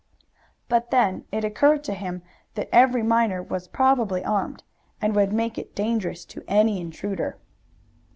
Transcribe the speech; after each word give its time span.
But 0.67 0.89
then 0.89 1.25
it 1.31 1.43
occurred 1.45 1.83
to 1.83 1.93
him 1.93 2.23
that 2.55 2.69
every 2.71 3.03
miner 3.03 3.43
was 3.43 3.67
probably 3.67 4.25
armed, 4.25 4.63
and 4.99 5.13
would 5.15 5.31
make 5.31 5.59
it 5.59 5.75
dangerous 5.75 6.25
to 6.25 6.43
any 6.47 6.81
intruder. 6.81 7.37